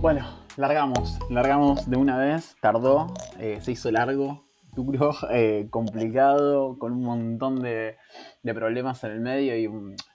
[0.00, 0.24] Bueno,
[0.56, 3.08] largamos, largamos de una vez, tardó,
[3.40, 7.96] eh, se hizo largo, duro, eh, complicado, con un montón de,
[8.44, 9.68] problemas en el medio y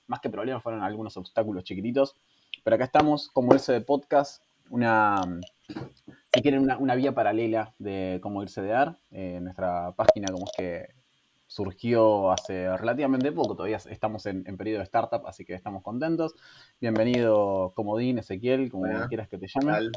[0.07, 2.15] más que problemas fueron algunos obstáculos chiquititos.
[2.63, 5.21] Pero acá estamos, como ese de podcast, una,
[6.33, 8.97] si quieren, una, vía paralela de cómo irse de AR.
[9.11, 10.87] Eh, nuestra página como es que
[11.53, 16.33] surgió hace relativamente poco, todavía estamos en, periodo de startup, así que estamos contentos.
[16.81, 19.91] Bienvenido, Comodín, Ezequiel, como quieras que te llame.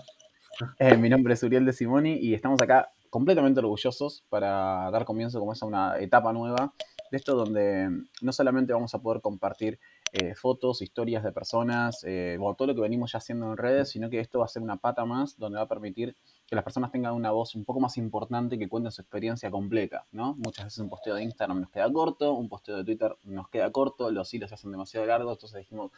[0.79, 5.41] Eh, mi nombre es Uriel de Simoni y estamos acá completamente orgullosos para dar comienzo
[5.41, 6.75] como es a una etapa nueva
[7.11, 7.89] de esto donde
[8.21, 9.79] no solamente vamos a poder compartir
[10.13, 14.09] eh, fotos, historias de personas, eh, todo lo que venimos ya haciendo en redes, sino
[14.09, 16.17] que esto va a ser una pata más donde va a permitir
[16.47, 20.07] que las personas tengan una voz un poco más importante que cuenten su experiencia completa,
[20.13, 20.35] ¿no?
[20.37, 23.71] Muchas veces un posteo de Instagram nos queda corto, un posteo de Twitter nos queda
[23.73, 25.91] corto, los hilos se hacen demasiado largos, entonces dijimos,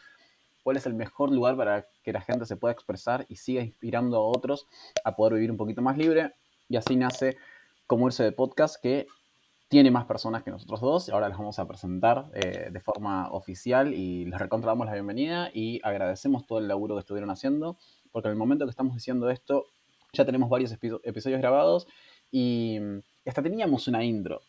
[0.64, 4.16] ¿cuál es el mejor lugar para que la gente se pueda expresar y siga inspirando
[4.16, 4.66] a otros
[5.04, 6.32] a poder vivir un poquito más libre?
[6.68, 7.36] Y así nace
[7.86, 9.06] como irse de podcast que
[9.68, 11.08] tiene más personas que nosotros dos.
[11.10, 15.80] Ahora las vamos a presentar eh, de forma oficial y les recontramos la bienvenida y
[15.82, 17.76] agradecemos todo el laburo que estuvieron haciendo,
[18.10, 19.66] porque en el momento que estamos diciendo esto,
[20.12, 21.86] ya tenemos varios episodios grabados
[22.30, 22.78] y
[23.26, 24.40] hasta teníamos una intro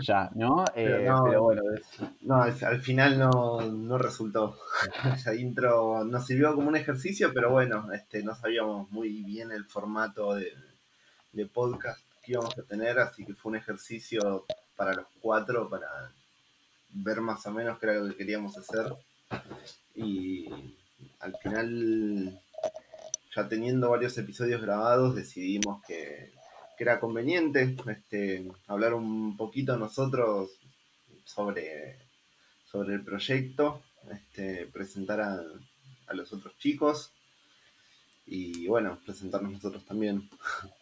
[0.00, 0.64] ya, ¿no?
[0.74, 1.62] pero, eh, bueno.
[2.20, 4.56] No, al final no, resultó.
[5.14, 9.64] Esa intro nos sirvió como un ejercicio, pero bueno, este, no sabíamos muy bien el
[9.64, 10.52] formato de,
[11.32, 14.46] de podcast que íbamos a tener, así que fue un ejercicio
[14.78, 15.88] para los cuatro, para
[16.90, 18.94] ver más o menos qué era lo que queríamos hacer.
[19.96, 20.48] Y
[21.18, 22.40] al final,
[23.34, 26.32] ya teniendo varios episodios grabados, decidimos que,
[26.80, 30.48] era conveniente este, hablar un poquito nosotros
[31.24, 31.98] sobre,
[32.64, 33.82] sobre el proyecto,
[34.12, 35.42] este, presentar a,
[36.06, 37.10] a los otros chicos
[38.26, 40.30] y bueno, presentarnos nosotros también.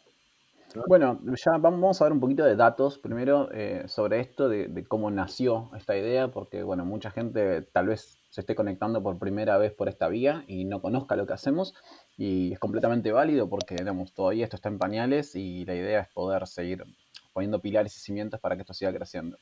[0.87, 5.11] Bueno, ya vamos a ver un poquito de datos primero eh, sobre esto, de, cómo
[5.11, 9.73] nació esta idea, porque bueno, mucha gente tal vez se esté conectando por primera vez
[9.73, 11.75] por esta vía y no conozca lo que hacemos
[12.19, 16.09] y es completamente válido porque digamos, todavía esto está en pañales y la idea es
[16.09, 16.85] poder seguir
[17.33, 19.39] poniendo pilares y cimientos para que esto siga creciendo.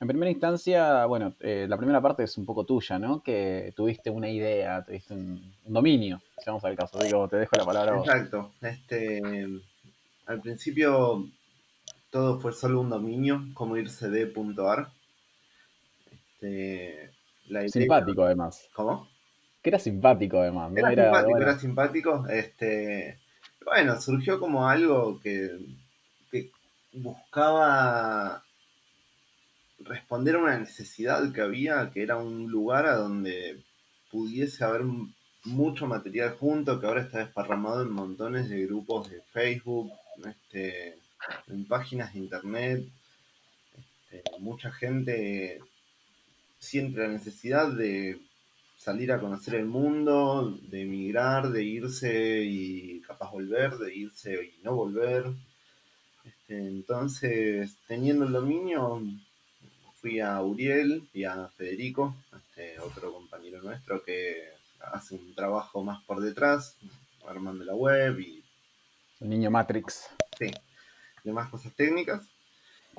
[0.00, 3.22] En primera instancia, bueno, eh, la primera parte es un poco tuya, ¿no?
[3.22, 6.98] Que tuviste una idea, tuviste un, dominio, si vamos al caso.
[7.00, 7.98] Digo, te dejo la palabra.
[7.98, 8.50] Exacto.
[8.62, 9.20] Este,
[10.30, 11.28] al principio
[12.10, 14.26] todo fue solo un dominio, como irse de
[16.40, 17.10] Este,
[17.68, 18.68] simpático además.
[18.72, 19.08] ¿Cómo?
[19.60, 20.72] Que era simpático además.
[20.76, 22.26] Era, simpático, era simpático.
[22.28, 23.18] Este,
[23.64, 25.50] bueno, surgió como algo que,
[26.30, 26.52] que
[26.92, 28.44] buscaba
[29.80, 33.64] responder a una necesidad que había, que era un lugar a donde
[34.12, 34.82] pudiese haber
[35.44, 39.90] mucho material junto, que ahora está desparramado en montones de grupos de Facebook,
[40.26, 40.98] este,
[41.48, 42.84] en páginas de internet.
[44.10, 45.60] Este, mucha gente
[46.58, 48.20] siente la necesidad de
[48.76, 54.62] salir a conocer el mundo, de emigrar, de irse y capaz volver, de irse y
[54.62, 55.26] no volver.
[56.24, 59.02] Este, entonces, teniendo el dominio,
[60.00, 64.48] fui a Uriel y a Federico, este, otro compañero nuestro que
[64.80, 66.76] hace un trabajo más por detrás,
[67.26, 68.39] armando la web y
[69.20, 70.08] niño Matrix.
[70.38, 70.50] Sí,
[71.24, 72.26] demás cosas técnicas.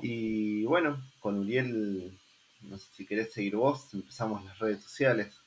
[0.00, 2.18] Y bueno, con Uriel,
[2.62, 5.42] no sé si querés seguir vos, empezamos las redes sociales.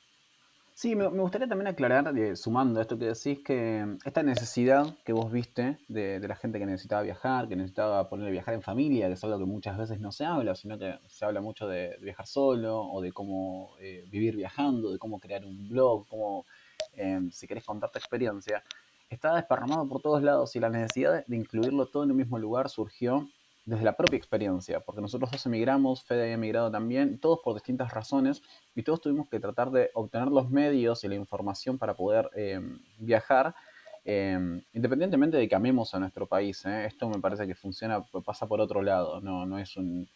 [0.76, 5.14] Sí, me, gustaría también aclarar, eh, sumando a esto que decís, que esta necesidad que
[5.14, 9.14] vos viste de, la gente que necesitaba viajar, que necesitaba ponerle viajar en familia, que
[9.14, 12.26] es algo que muchas veces no se habla, sino que se habla mucho de, viajar
[12.26, 16.44] solo o de cómo eh, vivir viajando, de cómo crear un blog, cómo,
[16.92, 18.62] eh, si querés contar tu experiencia
[19.10, 22.68] estaba desparramado por todos lados y la necesidad de incluirlo todo en un mismo lugar
[22.68, 23.28] surgió
[23.66, 27.92] desde la propia experiencia, porque nosotros dos emigramos, Fede había emigrado también, todos por distintas
[27.92, 28.40] razones,
[28.76, 32.60] y todos tuvimos que tratar de obtener los medios y la información para poder eh,
[32.98, 33.56] viajar,
[34.04, 36.64] eh, independientemente de que amemos a nuestro país.
[36.64, 36.86] ¿eh?
[36.86, 40.08] Esto me parece que funciona, pasa por otro lado, no, no es un,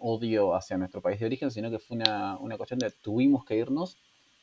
[0.00, 3.56] odio hacia nuestro país de origen, sino que fue una, una cuestión de tuvimos que
[3.56, 3.96] irnos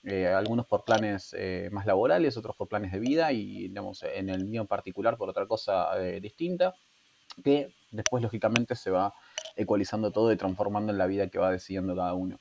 [0.10, 4.30] eh, algunos por planes eh, más laborales, otros por planes de vida y digamos, en
[4.30, 6.76] el mío en particular por otra cosa eh, distinta,
[7.44, 9.14] que después lógicamente se va
[9.58, 12.40] ecualizando todo y transformando en la vida que va decidiendo cada uno.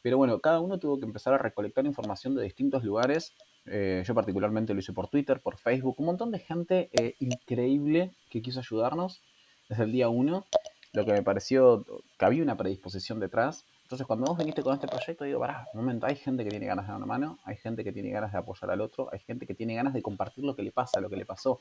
[0.00, 3.34] Pero bueno, cada uno tuvo que empezar a recolectar información de distintos lugares.
[3.66, 6.88] yo particularmente lo hice por Twitter, por Facebook, un montón de gente
[7.18, 9.20] increíble que quiso ayudarnos
[9.68, 10.44] desde el día uno.
[10.92, 11.84] lo que me pareció
[12.16, 13.64] que había una predisposición detrás.
[13.88, 16.66] Entonces, cuando vos viniste con este proyecto, digo, pará, un momento, hay gente que tiene
[16.66, 19.18] ganas de dar una mano, hay gente que tiene ganas de apoyar al otro, hay
[19.20, 21.58] gente que tiene ganas de compartir lo que le pasa, lo que le pasó,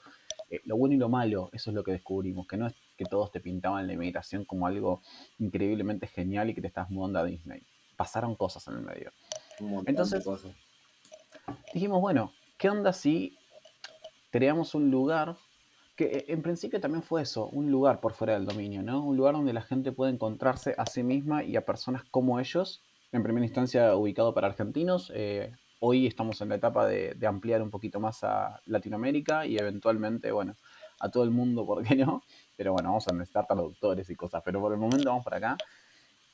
[0.49, 3.05] eh, lo bueno y lo malo, eso es lo que descubrimos, que no es que
[3.05, 5.01] todos te pintaban la imitación como algo
[5.39, 7.63] increíblemente genial y que te estás mudando a Disney.
[7.95, 9.13] Pasaron cosas en el medio.
[9.85, 10.27] Entonces,
[11.73, 13.37] dijimos, bueno, ¿qué onda si
[14.31, 15.37] creamos un lugar
[15.97, 19.03] que en principio también fue eso, un lugar por fuera del dominio, ¿no?
[19.03, 22.83] Un lugar donde la gente puede encontrarse a sí misma y a personas como ellos,
[23.11, 25.11] en primera instancia ubicado para argentinos.
[25.15, 30.31] Eh, hoy estamos en la etapa de, ampliar un poquito más a Latinoamérica y eventualmente,
[30.31, 30.55] bueno,
[30.99, 32.21] a todo el mundo, ¿por qué no?
[32.55, 35.57] Pero bueno, vamos a necesitar traductores y cosas, pero por el momento vamos para acá.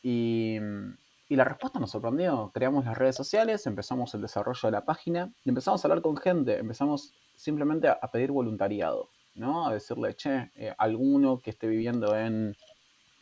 [0.01, 0.57] Y,
[1.29, 2.51] y la respuesta nos sorprendió.
[2.53, 6.17] Creamos las redes sociales, empezamos el desarrollo de la página y empezamos a hablar con
[6.17, 9.07] gente, empezamos simplemente a pedir voluntariado.
[9.35, 9.67] ¿No?
[9.67, 12.55] A decirle, che, eh, alguno que esté viviendo en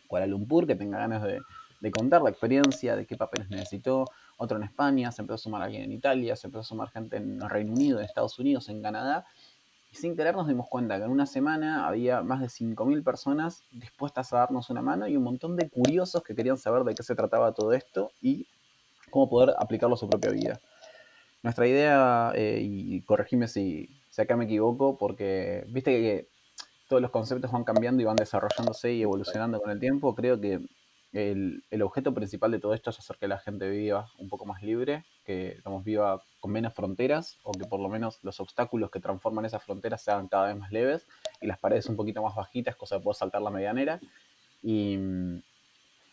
[0.07, 4.05] Kuala Lumpur, que tenga ganas de, contar la experiencia, de qué papeles necesitó,
[4.37, 7.17] otro en España, se empezó a sumar alguien en Italia, se empezó a sumar gente
[7.17, 9.25] en Reino Unido, en Estados Unidos, en Canadá,
[9.91, 13.63] y sin querer nos dimos cuenta que en una semana había más de 5.000 personas
[13.71, 17.03] dispuestas a darnos una mano y un montón de curiosos que querían saber de qué
[17.03, 18.47] se trataba todo esto y
[19.09, 20.59] cómo poder aplicarlo a su propia vida.
[21.43, 26.27] Nuestra idea, eh, y corregime si, si acá me equivoco, porque viste que
[26.87, 30.13] todos los conceptos van cambiando y van desarrollándose y evolucionando con el tiempo.
[30.13, 30.59] Creo que
[31.13, 34.61] el, objeto principal de todo esto es hacer que la gente viva un poco más
[34.61, 38.99] libre, que estamos viva con menos fronteras, o que por lo menos los obstáculos que
[38.99, 41.07] transforman esas fronteras sean cada vez más leves
[41.39, 44.01] y las paredes un poquito más bajitas, cosa de poder saltar la medianera.
[44.61, 44.97] Y,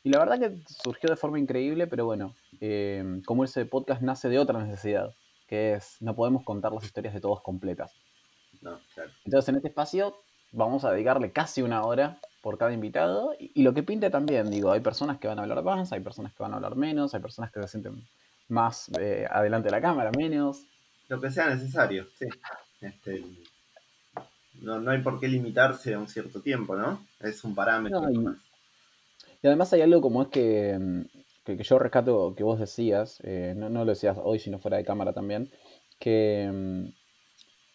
[0.04, 4.38] la verdad que surgió de forma increíble, pero bueno, eh, como ese podcast nace de
[4.38, 5.12] otra necesidad,
[5.48, 7.92] que es no podemos contar las historias de todos completas.
[9.24, 10.14] Entonces en este espacio
[10.52, 14.70] vamos a dedicarle casi una hora por cada invitado y, lo que pinte también, digo,
[14.70, 17.20] hay personas que van a hablar más, hay personas que van a hablar menos, hay
[17.20, 18.06] personas que se sienten
[18.48, 20.62] más eh, adelante de la cámara, menos.
[21.08, 22.26] Lo que sea necesario, sí.
[22.80, 23.24] Este,
[24.62, 27.04] no, hay por qué limitarse a un cierto tiempo, ¿no?
[27.20, 28.08] Es un parámetro.
[28.10, 31.06] y, además hay algo como es que
[31.56, 35.12] que, yo rescato que vos decías, eh, no, lo decías hoy, sino fuera de cámara
[35.12, 35.50] también,
[35.98, 36.88] que mm,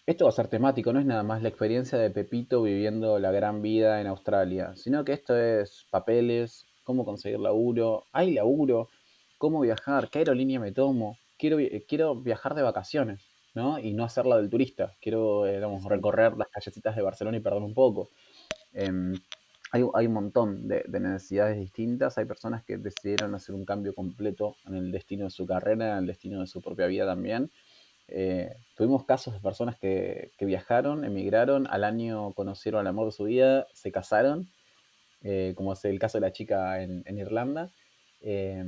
[0.06, 3.32] esto va a ser temático, no es nada más la experiencia de Pepito viviendo la
[3.32, 8.90] gran vida en Australia, sino que esto es papeles, cómo conseguir laburo, hay laburo,
[9.38, 13.80] cómo viajar, qué aerolínea me tomo, quiero, quiero viajar de vacaciones, ¿no?
[13.80, 17.74] Y no hacerla del turista, quiero, eh, recorrer las callecitas de Barcelona y perder un
[17.74, 18.10] poco.
[18.74, 19.14] Em,
[19.74, 22.20] hay, un montón de, necesidades distintas.
[22.20, 25.98] Hay personas que decidieron hacer un cambio completo en el destino de su carrera, en
[26.00, 27.50] el destino de su propia vida también.
[28.08, 33.24] Eh, tuvimos casos de personas que, viajaron, emigraron, al año conocieron al amor de su
[33.24, 34.48] vida, se casaron,
[35.24, 37.72] eh, como es el caso de la chica en, Irlanda.
[38.22, 38.64] Eh,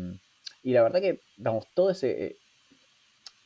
[0.64, 2.38] y la verdad que, vamos, todo ese,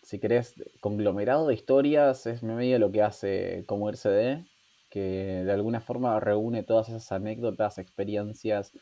[0.02, 4.46] si querés, conglomerado de historias es medio lo que hace como RCD
[4.90, 8.74] que de alguna forma reúne todas esas anécdotas, experiencias,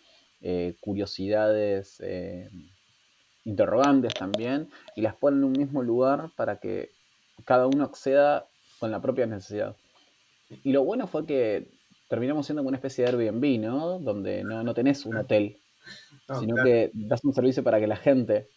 [0.42, 2.50] eh, curiosidades, eh,
[3.44, 6.92] interrogantes también, y las pone en un mismo lugar para que
[7.45, 8.48] cada uno acceda
[8.80, 9.75] con la propia necesidad.
[10.63, 11.68] Y lo bueno fue que
[12.10, 14.00] terminamos siendo una especie de Airbnb, ¿no?
[14.00, 15.57] Donde no, tenés un hotel,
[16.39, 18.48] sino que das un servicio para que la gente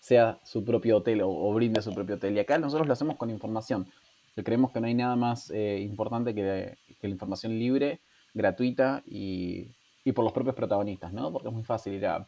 [0.00, 2.36] sea su propio hotel o, brinde su propio hotel.
[2.36, 3.86] Y acá nosotros lo hacemos con información
[4.34, 8.00] creemos que no hay nada más eh, importante que, la información libre,
[8.34, 9.74] gratuita y,
[10.14, 11.32] por los propios protagonistas, ¿no?
[11.32, 12.26] Porque es muy fácil ir a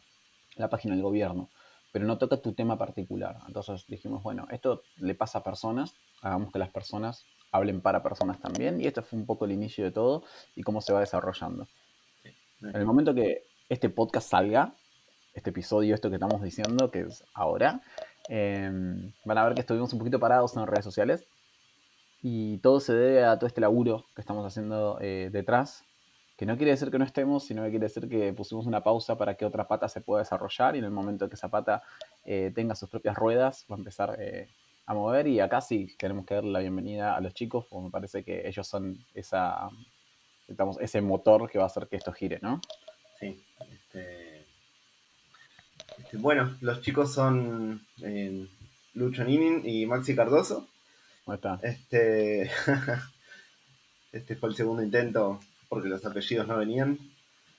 [0.55, 1.49] la página del gobierno,
[1.91, 3.37] pero no toca tu tema particular.
[3.47, 8.39] Entonces dijimos, bueno, esto le pasa a personas, hagamos que las personas hablen para personas
[8.39, 10.23] también, y esto fue un poco el inicio de todo
[10.55, 11.67] y cómo se va desarrollando.
[12.61, 14.73] En el momento que este podcast salga,
[15.33, 17.81] este episodio, esto que estamos diciendo, que es ahora,
[18.29, 21.27] em, van a ver que estuvimos un poquito parados en las redes sociales,
[22.25, 25.83] y todo se debe a todo este laburo que estamos haciendo eh, detrás,
[26.37, 29.17] que no quiere decir que no estemos, sino que quiere decir que pusimos una pausa
[29.17, 31.83] para que otra pata se pueda desarrollar y en el momento que esa pata
[32.23, 34.47] eh, tenga sus propias ruedas va a empezar eh,
[34.85, 37.91] a mover y acá sí queremos que darle la bienvenida a los chicos, porque me
[37.91, 39.69] parece que ellos son esa,
[40.47, 42.61] estamos, ese motor que va a hacer que esto gire, ¿no?
[43.19, 43.43] Sí.
[43.69, 44.45] Este,
[45.97, 47.85] este, bueno, los chicos son
[48.93, 50.69] Lucho Ninin y Maxi Cardoso.
[51.61, 52.51] Este,
[54.11, 55.39] este fue el segundo intento
[55.69, 56.99] porque los apellidos no venían.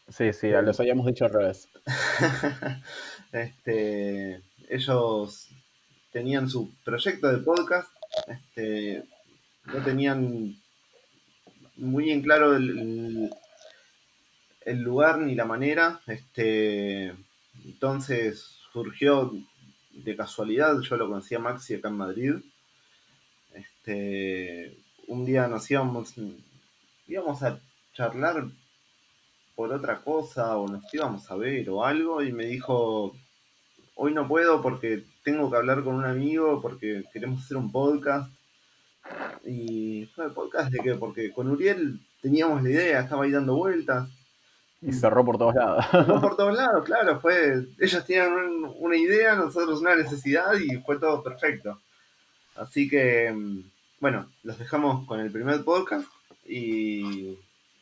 [0.08, 1.68] Sí, sí, los habíamos dicho al revés.
[3.32, 5.48] este, ellos
[6.12, 7.88] tenían su proyecto de podcast,
[8.28, 9.04] este,
[9.64, 10.56] no tenían
[11.76, 13.30] muy en claro el,
[14.66, 16.00] el lugar ni la manera.
[16.06, 17.14] Este,
[17.64, 19.32] entonces surgió
[19.92, 22.34] de casualidad, yo lo conocía Maxi acá en Madrid.
[23.86, 26.14] Este, un día nos íbamos,
[27.06, 27.60] íbamos a
[27.92, 28.46] charlar
[29.54, 33.14] por otra cosa o nos íbamos a ver o algo y me dijo,
[33.94, 38.32] hoy no puedo porque tengo que hablar con un amigo porque queremos hacer un podcast.
[39.44, 40.94] Y fue el podcast de qué?
[40.94, 44.08] Porque con Uriel teníamos la idea, estaba ahí dando vueltas.
[44.80, 45.84] Y cerró por todos lados.
[45.90, 47.66] Cerró por todos lados, claro, fue.
[47.78, 48.32] Ellos tenían
[48.78, 51.82] una idea, nosotros una necesidad y fue todo perfecto.
[52.56, 53.73] Así que, mm,
[54.04, 56.06] bueno, los dejamos con el primer podcast
[56.44, 57.38] y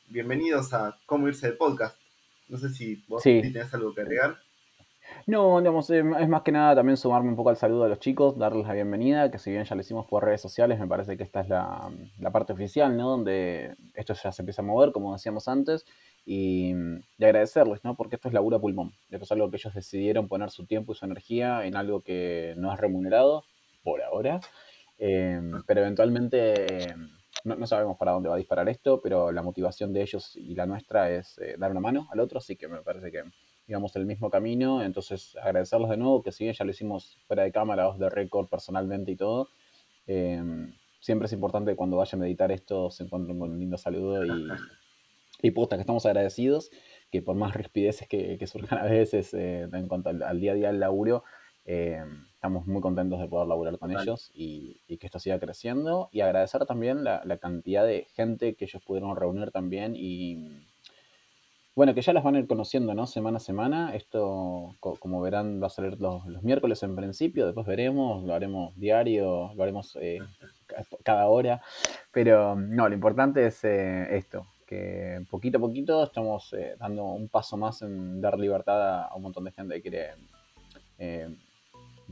[0.07, 1.97] bienvenidos a Cómo irse de podcast.
[2.47, 3.41] No sé si vos sí.
[3.43, 4.37] tenés algo que agregar.
[5.27, 8.39] No, digamos, es más que nada también sumarme un poco al saludo a los chicos,
[8.39, 11.25] darles la bienvenida, que si bien ya lo hicimos por redes sociales, me parece que
[11.25, 13.11] esta es la, la parte oficial, ¿no?
[13.11, 15.85] Donde esto ya se empieza a mover, como decíamos antes,
[16.25, 16.73] y,
[17.21, 17.97] agradecerles, ¿no?
[17.97, 18.93] Porque esto es laburo pulmón.
[19.11, 22.55] Esto es algo que ellos decidieron poner su tiempo y su energía en algo que
[22.59, 23.43] no es remunerado,
[23.83, 24.41] por ahora,
[25.05, 27.11] em, pero eventualmente em,
[27.45, 30.67] no, sabemos para dónde va a disparar esto, pero la motivación de ellos y la
[30.67, 33.25] nuestra es eh, dar una mano al otro, así que me parece que
[33.67, 37.53] íbamos el mismo camino, entonces agradecerles de nuevo, que si ya lo hicimos fuera de
[37.53, 39.49] cámara, de récord personalmente y todo,
[40.07, 44.25] em, siempre es importante cuando vayan a meditar esto se encuentren con un lindo saludo
[44.25, 44.49] y
[45.43, 46.71] y puta, que estamos agradecidos,
[47.11, 50.55] que por más rispideces que, que surjan a veces eh, en cuanto al, día a
[50.55, 51.25] día del laburo,
[51.65, 52.05] eh,
[52.43, 56.09] estamos muy contentos de poder laburar con ellos y, que esto siga creciendo.
[56.11, 60.67] Y agradecer también la, cantidad de gente que ellos pudieron reunir también y
[61.77, 63.07] bueno, que ya las van a ir conociendo, ¿no?
[63.07, 63.95] Semana a semana.
[63.95, 69.53] Esto, como verán, va a salir los, miércoles en principio, después veremos, lo haremos diario,
[69.55, 70.19] lo haremos eh,
[71.05, 71.63] cada hora.
[72.11, 74.49] Pero no, lo importante es esto,
[75.31, 79.45] poquito a poquito estamos eh, dando un paso más en dar libertad a, un montón
[79.45, 80.11] de gente que quiere
[80.99, 81.29] eh,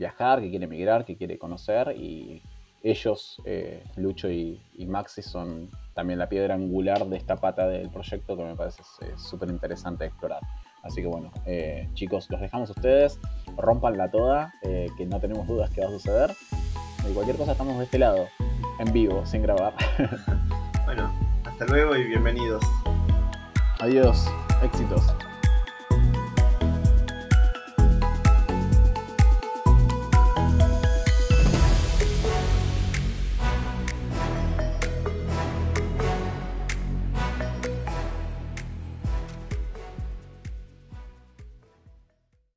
[0.01, 2.41] viajar, que quiere emigrar, que quiere conocer y
[2.83, 8.35] ellos, eh, Lucho y, Maxi, son también la piedra angular de esta pata del proyecto
[8.35, 8.81] que me parece
[9.15, 10.41] súper interesante explorar.
[10.81, 11.31] Así que bueno,
[11.93, 13.19] chicos, los dejamos a ustedes,
[13.55, 16.31] rompanla toda, que no tenemos dudas que va a suceder.
[17.07, 18.27] Y cualquier cosa estamos de este lado,
[18.79, 19.75] en vivo, sin grabar.
[20.85, 21.11] bueno,
[21.45, 22.63] hasta luego y bienvenidos.
[23.79, 24.25] Adiós,
[24.63, 25.03] éxitos.